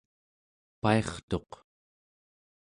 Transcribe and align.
pairtuq 0.81 1.51